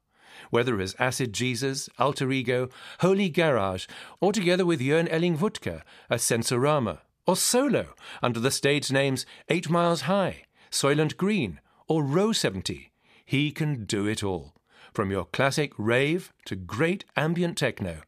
Whether 0.50 0.82
as 0.82 0.96
Acid 0.98 1.32
Jesus, 1.32 1.88
Alter 2.00 2.32
Ego, 2.32 2.70
Holy 3.02 3.30
Garage, 3.30 3.86
or 4.20 4.34
together 4.34 4.66
with 4.66 4.82
Jörn 4.82 5.08
Elling 5.12 5.38
Wuttke 5.38 5.84
as 6.10 6.24
Sensorama, 6.24 7.00
or 7.28 7.36
solo 7.36 7.94
under 8.24 8.40
the 8.40 8.50
stage 8.50 8.92
names 8.92 9.28
Eight 9.50 9.70
Miles 9.70 10.02
High, 10.02 10.46
Soylent 10.72 11.16
Green, 11.16 11.60
or 11.88 12.04
Ro 12.04 12.32
70, 12.32 12.89
he 13.30 13.52
can 13.52 13.86
do 13.86 14.08
it 14.08 14.24
all, 14.24 14.56
from 14.92 15.12
your 15.12 15.24
classic 15.24 15.72
rave 15.78 16.34
to 16.46 16.56
great 16.56 17.06
ambient 17.16 17.56
techno. 17.56 18.02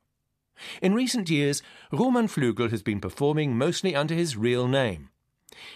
In 0.81 0.95
recent 0.95 1.29
years, 1.29 1.61
Roman 1.91 2.25
Flügel 2.27 2.71
has 2.71 2.81
been 2.81 2.99
performing 2.99 3.55
mostly 3.55 3.95
under 3.95 4.15
his 4.15 4.35
real 4.35 4.67
name. 4.67 5.09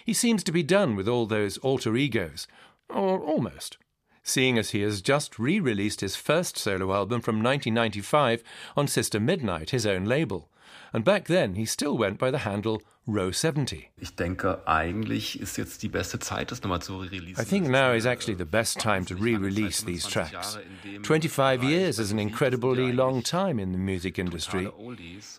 He 0.03 0.13
seems 0.13 0.43
to 0.45 0.51
be 0.51 0.63
done 0.63 0.95
with 0.95 1.07
all 1.07 1.27
those 1.27 1.59
alter 1.59 1.95
egos, 1.95 2.47
or 2.89 3.19
almost, 3.19 3.77
seeing 4.23 4.57
as 4.57 4.71
he 4.71 4.81
has 4.81 4.99
just 4.99 5.37
re 5.37 5.59
released 5.59 6.01
his 6.01 6.15
first 6.15 6.57
solo 6.57 6.91
album 6.91 7.21
from 7.21 7.35
1995 7.35 8.41
on 8.75 8.87
Sister 8.87 9.19
Midnight, 9.19 9.69
his 9.69 9.85
own 9.85 10.05
label, 10.05 10.49
and 10.95 11.03
back 11.03 11.25
then 11.25 11.55
he 11.55 11.65
still 11.65 11.97
went 11.97 12.17
by 12.17 12.31
the 12.31 12.39
handle 12.39 12.81
Ro 13.05 13.31
70. 13.31 13.91
Ich 13.97 14.15
denke, 14.15 14.65
eigentlich 14.65 15.39
ist 15.39 15.57
jetzt 15.57 15.83
die 15.83 15.89
beste 15.89 16.17
Zeit, 16.17 16.51
das 16.51 16.63
nochmal 16.63 16.81
zu 16.81 16.97
releasen. 16.97 17.39
I 17.39 17.45
think 17.45 17.67
now 17.67 17.93
is 17.93 18.05
actually 18.05 18.37
the 18.37 18.45
best 18.45 18.79
time 18.79 19.05
to 19.05 19.13
re 19.13 19.35
release 19.35 19.85
these 19.85 20.07
tracks. 20.07 20.57
25 21.03 21.63
years 21.63 21.99
is 21.99 22.11
an 22.11 22.17
incredibly 22.17 22.91
long 22.91 23.21
time 23.21 23.59
in 23.59 23.73
the 23.73 23.77
music 23.77 24.17
industry. 24.17 24.71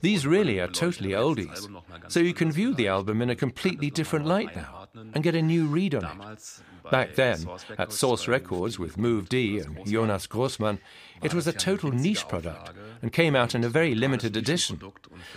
These 0.00 0.28
really 0.28 0.60
are 0.60 0.70
totally 0.70 1.14
oldies. 1.14 1.66
So 2.08 2.20
you 2.20 2.34
can 2.34 2.52
view 2.52 2.72
the 2.72 2.86
album 2.86 3.20
in 3.20 3.30
a 3.30 3.34
completely 3.34 3.90
different 3.90 4.26
light 4.26 4.54
now 4.54 4.85
and 4.96 5.22
get 5.22 5.34
a 5.34 5.42
new 5.42 5.66
read 5.66 5.94
on 5.94 6.04
it. 6.04 6.60
Back 6.90 7.14
then, 7.14 7.46
at 7.78 7.92
Source 7.92 8.28
Records 8.28 8.78
with 8.78 8.96
Move 8.96 9.28
D 9.28 9.58
and 9.58 9.84
Jonas 9.86 10.26
Grossmann, 10.26 10.78
it 11.22 11.34
was 11.34 11.46
a 11.46 11.52
total 11.52 11.90
niche 11.90 12.28
product 12.28 12.72
and 13.02 13.12
came 13.12 13.34
out 13.34 13.54
in 13.54 13.64
a 13.64 13.68
very 13.68 13.94
limited 13.94 14.36
edition. 14.36 14.80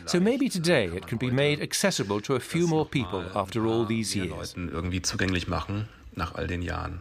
So 0.06 0.20
maybe 0.20 0.50
today 0.50 0.86
it 0.86 1.08
can 1.08 1.18
be 1.18 1.32
made 1.32 1.62
accessible 1.62 2.22
to 2.22 2.36
a 2.36 2.40
few 2.40 2.68
more 2.68 2.86
people 2.86 3.26
after 3.36 3.66
all 3.66 3.86
these 3.86 4.16
years. 4.16 4.54
irgendwie 4.56 5.02
zugänglich 5.02 5.48
machen 5.48 5.90
nach 6.16 6.36
all 6.36 6.48
den 6.48 6.62
Jahren. 6.62 7.00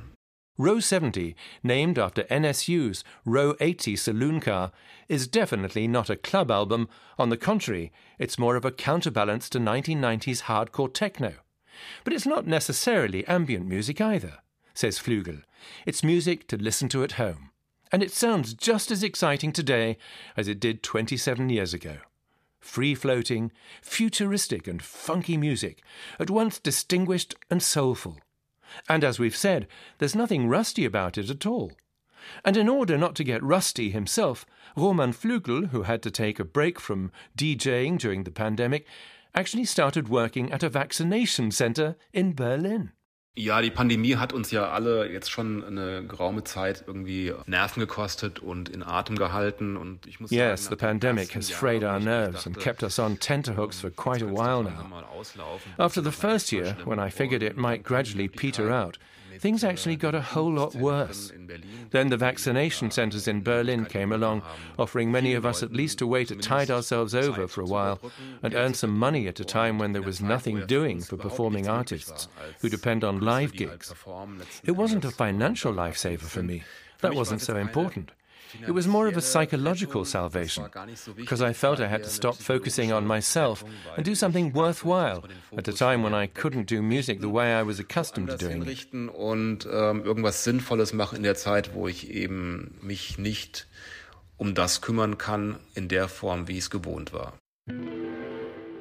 Ro 0.60 0.80
70, 0.80 1.36
named 1.62 2.00
after 2.00 2.24
NSU's 2.24 3.04
Ro 3.24 3.54
80 3.60 3.94
saloon 3.94 4.40
car, 4.40 4.72
is 5.08 5.28
definitely 5.28 5.86
not 5.86 6.10
a 6.10 6.16
club 6.16 6.50
album. 6.50 6.88
On 7.16 7.28
the 7.28 7.36
contrary, 7.36 7.92
it's 8.18 8.40
more 8.40 8.56
of 8.56 8.64
a 8.64 8.72
counterbalance 8.72 9.48
to 9.50 9.60
1990s 9.60 10.42
hardcore 10.42 10.92
techno. 10.92 11.34
But 12.04 12.12
it's 12.12 12.26
not 12.26 12.46
necessarily 12.46 13.26
ambient 13.26 13.66
music 13.66 14.00
either, 14.00 14.38
says 14.74 14.98
Flügel. 14.98 15.42
It's 15.86 16.04
music 16.04 16.46
to 16.48 16.56
listen 16.56 16.88
to 16.90 17.02
at 17.02 17.12
home. 17.12 17.50
And 17.90 18.02
it 18.02 18.12
sounds 18.12 18.54
just 18.54 18.90
as 18.90 19.02
exciting 19.02 19.52
today 19.52 19.96
as 20.36 20.48
it 20.48 20.60
did 20.60 20.82
27 20.82 21.48
years 21.48 21.72
ago. 21.72 21.98
Free 22.60 22.94
floating, 22.94 23.50
futuristic, 23.80 24.66
and 24.66 24.82
funky 24.82 25.36
music, 25.36 25.82
at 26.18 26.30
once 26.30 26.58
distinguished 26.58 27.34
and 27.50 27.62
soulful. 27.62 28.18
And 28.88 29.04
as 29.04 29.18
we've 29.18 29.36
said, 29.36 29.66
there's 29.98 30.14
nothing 30.14 30.48
rusty 30.48 30.84
about 30.84 31.16
it 31.16 31.30
at 31.30 31.46
all. 31.46 31.72
And 32.44 32.56
in 32.56 32.68
order 32.68 32.98
not 32.98 33.14
to 33.16 33.24
get 33.24 33.42
rusty 33.42 33.90
himself, 33.90 34.44
Roman 34.76 35.12
Flügel, 35.12 35.68
who 35.68 35.84
had 35.84 36.02
to 36.02 36.10
take 36.10 36.38
a 36.38 36.44
break 36.44 36.78
from 36.78 37.10
DJing 37.36 37.98
during 37.98 38.24
the 38.24 38.30
pandemic, 38.30 38.86
actually 39.38 39.66
started 39.66 40.08
working 40.08 40.50
at 40.52 40.62
a 40.62 40.68
vaccination 40.68 41.50
center 41.52 41.96
in 42.12 42.34
Berlin. 42.34 42.90
Ja, 43.36 43.62
die 43.62 43.70
Pandemie 43.70 44.16
hat 44.16 44.32
uns 44.32 44.50
ja 44.50 44.68
alle 44.70 45.08
jetzt 45.12 45.30
schon 45.30 45.62
eine 45.62 46.04
geraume 46.04 46.42
Zeit 46.42 46.82
irgendwie 46.88 47.32
Nerven 47.46 47.78
gekostet 47.78 48.40
und 48.40 48.68
in 48.68 48.82
Atem 48.82 49.14
gehalten. 49.14 49.76
Und 49.76 50.08
ich 50.08 50.18
muss 50.18 50.32
Yes, 50.32 50.64
sagen, 50.64 50.76
the 50.76 50.84
pandemic 50.84 51.36
has 51.36 51.48
frayed 51.48 51.84
our 51.84 52.00
nerves 52.00 52.48
and 52.48 52.58
kept 52.58 52.82
us 52.82 52.98
on 52.98 53.20
tenterhooks 53.20 53.80
hm, 53.80 53.80
for 53.80 53.90
quite 53.90 54.24
a 54.24 54.28
while 54.28 54.64
now. 54.64 55.04
After 55.78 56.02
the 56.02 56.10
first 56.10 56.50
year, 56.50 56.76
when 56.84 56.98
I 56.98 57.10
figured 57.10 57.44
it 57.44 57.56
might 57.56 57.84
gradually 57.84 58.28
peter 58.28 58.72
out, 58.72 58.98
things 59.38 59.64
actually 59.64 59.96
got 59.96 60.14
a 60.14 60.20
whole 60.20 60.52
lot 60.52 60.74
worse. 60.74 61.32
Then 61.90 62.08
the 62.08 62.16
vaccination 62.16 62.90
centres 62.90 63.28
in 63.28 63.42
Berlin 63.42 63.86
came 63.86 64.12
along, 64.12 64.42
offering 64.78 65.10
many 65.10 65.34
of 65.34 65.46
us 65.46 65.62
at 65.62 65.72
least 65.72 66.00
a 66.00 66.06
way 66.06 66.24
to 66.24 66.36
tide 66.36 66.70
ourselves 66.70 67.14
over 67.14 67.46
for 67.48 67.62
a 67.62 67.66
while 67.66 68.00
and 68.42 68.54
earn 68.54 68.74
some 68.74 68.96
money 68.98 69.26
at 69.28 69.40
a 69.40 69.44
time 69.44 69.78
when 69.78 69.92
there 69.92 70.02
was 70.02 70.20
nothing 70.20 70.66
doing 70.66 71.00
for 71.00 71.16
performing 71.16 71.68
artists 71.68 72.28
who 72.60 72.68
depend 72.68 73.04
on 73.04 73.20
live 73.20 73.52
gigs. 73.52 73.92
It 74.64 74.72
wasn't 74.72 75.04
a 75.04 75.10
financial 75.10 75.72
lifesaver 75.72 76.20
for 76.20 76.42
me. 76.42 76.62
That 77.00 77.14
wasn't 77.14 77.40
so 77.40 77.56
important. 77.56 78.10
It 78.66 78.72
was 78.72 78.86
more 78.86 79.06
of 79.08 79.16
a 79.16 79.20
psychological 79.20 80.04
salvation, 80.04 80.64
because 81.16 81.42
I 81.42 81.52
felt 81.52 81.80
I 81.80 81.88
had 81.88 82.02
to 82.04 82.10
stop 82.10 82.36
focusing 82.36 82.92
on 82.92 83.06
myself 83.06 83.64
and 83.96 84.04
do 84.04 84.14
something 84.14 84.52
worthwhile 84.52 85.24
at 85.56 85.68
a 85.68 85.72
time 85.72 86.02
when 86.02 86.14
I 86.14 86.26
couldn't 86.26 86.66
do 86.66 86.82
music 86.82 87.20
the 87.20 87.28
way 87.28 87.54
I 87.54 87.62
was 87.62 87.78
accustomed 87.78 88.28
to 88.28 88.36
doing 88.36 88.66
it. 88.66 88.86
und 88.92 89.66
ähm, 89.70 90.04
irgendwas 90.04 90.44
Sinnvolles 90.44 90.92
machen 90.92 91.16
in 91.16 91.22
der 91.22 91.34
Zeit, 91.34 91.74
wo 91.74 91.88
ich 91.88 92.10
eben 92.10 92.76
mich 92.80 93.18
nicht 93.18 93.66
um 94.36 94.54
das 94.54 94.80
kümmern 94.80 95.18
kann 95.18 95.58
in 95.74 95.88
der 95.88 96.08
Form, 96.08 96.48
wie 96.48 96.58
es 96.58 96.70
gewohnt 96.70 97.12
war. 97.12 97.34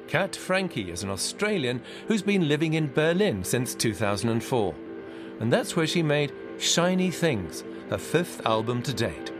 Kat 0.08 0.34
Frankie 0.36 0.90
is 0.90 1.04
an 1.04 1.10
Australian 1.10 1.82
who's 2.08 2.22
been 2.22 2.42
living 2.42 2.72
in 2.72 2.90
Berlin 2.92 3.44
since 3.44 3.76
2004. 3.76 4.74
And 5.40 5.52
that's 5.52 5.76
where 5.76 5.86
she 5.86 6.02
made 6.02 6.32
Shiny 6.58 7.10
Things, 7.10 7.62
her 7.90 7.98
fifth 7.98 8.44
album 8.46 8.82
to 8.82 8.92
date. 8.92 9.32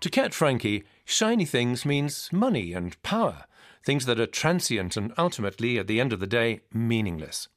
To 0.00 0.10
Kat 0.10 0.32
Frankie, 0.32 0.84
shiny 1.04 1.44
things 1.44 1.84
means 1.84 2.32
money 2.32 2.72
and 2.72 3.00
power, 3.02 3.46
things 3.84 4.06
that 4.06 4.20
are 4.20 4.26
transient 4.26 4.96
and 4.96 5.12
ultimately, 5.18 5.76
at 5.76 5.88
the 5.88 6.00
end 6.00 6.12
of 6.12 6.20
the 6.20 6.26
day, 6.26 6.60
meaningless. 6.72 7.48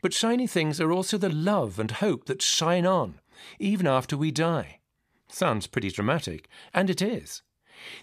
But 0.00 0.14
shiny 0.14 0.46
things 0.46 0.80
are 0.80 0.92
also 0.92 1.18
the 1.18 1.28
love 1.28 1.80
and 1.80 1.90
hope 1.90 2.26
that 2.26 2.42
shine 2.42 2.86
on, 2.86 3.20
even 3.58 3.88
after 3.88 4.16
we 4.16 4.30
die. 4.30 4.78
Sounds 5.28 5.66
pretty 5.66 5.90
dramatic, 5.90 6.48
and 6.72 6.88
it 6.88 7.02
is. 7.02 7.42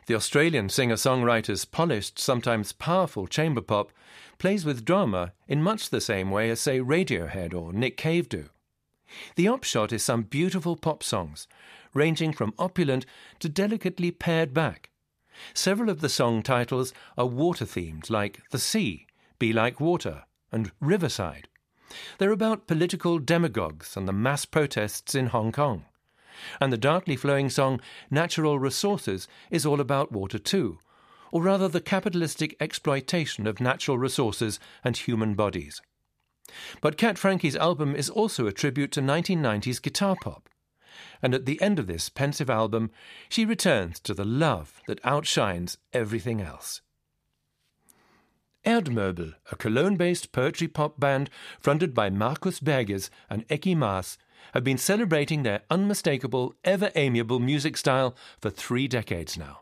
The 0.08 0.16
Australian 0.16 0.68
singer 0.68 0.96
songwriter's 0.96 1.64
polished, 1.64 2.20
sometimes 2.20 2.74
powerful 2.74 3.26
chamber 3.26 3.62
pop 3.62 3.94
plays 4.38 4.66
with 4.66 4.84
drama 4.84 5.32
in 5.48 5.64
much 5.64 5.90
the 5.90 6.02
same 6.02 6.30
way 6.30 6.50
as, 6.50 6.60
say, 6.60 6.80
Radiohead 6.80 7.54
or 7.54 7.72
Nick 7.72 7.96
Cave 7.96 8.28
do. 8.28 8.50
The 9.36 9.48
upshot 9.48 9.94
is 9.94 10.04
some 10.04 10.24
beautiful 10.24 10.76
pop 10.76 11.04
songs, 11.04 11.48
ranging 11.93 12.34
from 12.34 12.54
opulent 12.58 13.06
to 13.39 13.49
delicately 13.49 14.12
pared 14.12 14.54
back. 14.54 14.89
Several 15.54 15.89
of 15.89 16.01
the 16.01 16.10
song 16.10 16.43
titles 16.43 16.93
are 17.17 17.25
water 17.25 17.65
themed, 17.65 18.10
like 18.10 18.41
The 18.51 18.60
Sea, 18.60 19.08
Be 19.39 19.54
Like 19.54 19.80
Water, 19.80 20.23
and 20.51 20.71
Riverside. 20.80 21.47
They're 22.17 22.32
about 22.32 22.67
political 22.67 23.19
demagogues 23.19 23.97
and 23.97 24.08
the 24.08 24.13
mass 24.13 24.45
protests 24.45 25.15
in 25.15 25.27
Hong 25.27 25.51
Kong. 25.51 25.86
And 26.60 26.71
the 26.71 26.77
darkly 26.77 27.15
flowing 27.15 27.49
song 27.49 27.82
Natural 28.10 28.58
Resources 28.58 29.27
is 29.49 29.65
all 29.65 29.82
about 29.82 30.12
water 30.12 30.39
too, 30.39 30.80
or 31.32 31.41
rather 31.41 31.67
the 31.67 31.82
capitalistic 31.82 32.56
exploitation 32.60 33.47
of 33.47 33.60
natural 33.60 33.97
resources 33.97 34.60
and 34.84 34.95
human 34.95 35.34
bodies. 35.34 35.82
But 36.82 36.97
Kat 36.97 37.17
Frankie's 37.17 37.56
album 37.56 37.95
is 37.95 38.10
also 38.10 38.47
a 38.47 38.51
tribute 38.51 38.91
to 38.93 39.01
1990s 39.01 39.82
guitar 39.82 40.15
pop. 40.21 40.49
And 41.22 41.34
at 41.34 41.46
the 41.46 41.62
end 41.62 41.80
of 41.80 41.88
this 41.88 42.10
pensive 42.10 42.50
album, 42.50 42.92
she 43.30 43.46
returns 43.46 44.00
to 44.02 44.14
the 44.14 44.26
love 44.26 44.82
that 44.88 45.04
outshines 45.06 45.78
everything 45.94 46.42
else. 46.42 46.82
Erdmöbel, 48.66 49.34
a 49.52 49.56
Cologne 49.56 49.98
based 49.98 50.32
poetry 50.32 50.68
pop 50.68 51.00
band 51.00 51.30
fronted 51.60 51.94
by 51.94 52.10
Markus 52.10 52.60
Berges 52.60 53.10
and 53.30 53.48
Eki 53.48 53.76
Maas, 53.76 54.18
have 54.54 54.64
been 54.64 54.78
celebrating 54.78 55.44
their 55.44 55.62
unmistakable, 55.70 56.56
ever 56.64 56.92
amiable 56.96 57.40
music 57.40 57.78
style 57.78 58.16
for 58.40 58.50
three 58.50 58.88
decades 58.88 59.38
now. 59.38 59.62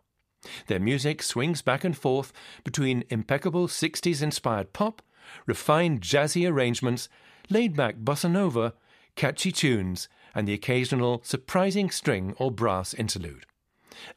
Their 0.68 0.80
music 0.80 1.22
swings 1.22 1.62
back 1.62 1.84
and 1.84 1.98
forth 1.98 2.34
between 2.64 3.04
impeccable 3.10 3.68
60s 3.68 4.22
inspired 4.22 4.74
pop, 4.74 5.02
refined 5.46 6.02
jazzy 6.02 6.50
arrangements, 6.50 7.10
laid 7.50 7.76
back 7.76 7.98
bossa 7.98 8.32
nova, 8.32 8.74
catchy 9.16 9.52
tunes, 9.52 10.08
and 10.34 10.48
the 10.48 10.54
occasional 10.54 11.22
surprising 11.24 11.90
string 11.90 12.34
or 12.38 12.52
brass 12.52 12.94
interlude. 12.94 13.46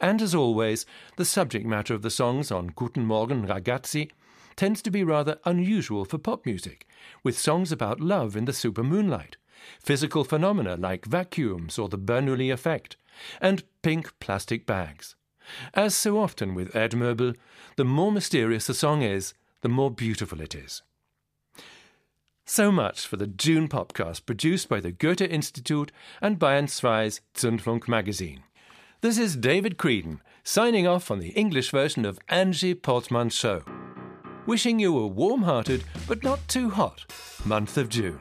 And 0.01 0.22
as 0.22 0.35
always, 0.35 0.87
the 1.16 1.25
subject 1.25 1.66
matter 1.66 1.94
of 1.94 2.03
the 2.03 2.11
songs 2.11 2.51
on 2.51 2.68
Guten 2.68 3.05
Morgen 3.05 3.46
Ragazzi 3.46 4.11
tends 4.55 4.83
to 4.83 4.90
be 4.90 5.03
rather 5.03 5.38
unusual 5.44 6.05
for 6.05 6.18
pop 6.18 6.46
music, 6.46 6.87
with 7.22 7.38
songs 7.38 7.72
about 7.72 8.01
love 8.01 8.37
in 8.37 8.44
the 8.44 8.53
super 8.53 8.83
moonlight, 8.83 9.37
physical 9.81 10.25
phenomena 10.25 10.77
like 10.77 11.05
vacuums 11.05 11.79
or 11.79 11.88
the 11.88 11.98
Bernoulli 11.98 12.53
effect, 12.53 12.96
and 13.40 13.64
pink 13.83 14.12
plastic 14.20 14.66
bags. 14.66 15.16
As 15.75 15.94
so 15.94 16.18
often 16.18 16.55
with 16.55 16.75
Ed 16.77 16.92
Erdmöbel, 16.92 17.37
the 17.77 17.85
more 17.85 18.12
mysterious 18.12 18.68
a 18.68 18.75
song 18.75 19.03
is, 19.03 19.35
the 19.62 19.68
more 19.68 19.90
beautiful 19.90 20.40
it 20.40 20.55
is. 20.55 20.83
So 22.53 22.71
much 22.71 23.07
for 23.07 23.17
the 23.17 23.27
June 23.27 23.67
podcast 23.67 24.27
produced 24.27 24.69
by 24.69 24.79
the 24.79 24.93
Goethe 24.93 25.23
Institute 25.23 25.91
and 26.21 26.38
Bayern 26.38 26.65
2's 26.65 27.23
Zündfunk 27.35 27.88
magazine. 27.88 28.43
This 29.01 29.17
is 29.17 29.37
David 29.37 29.79
Creedon 29.79 30.21
signing 30.45 30.87
off 30.87 31.11
on 31.11 31.19
the 31.19 31.31
English 31.31 31.71
version 31.71 32.05
of 32.05 32.19
Angie 32.29 32.75
Portman's 32.75 33.35
show. 33.35 33.65
Wishing 34.45 34.79
you 34.79 34.99
a 34.99 35.07
warm 35.07 35.45
hearted 35.45 35.85
but 36.07 36.23
not 36.23 36.47
too 36.47 36.69
hot 36.69 37.11
month 37.47 37.79
of 37.79 37.88
June. 37.88 38.21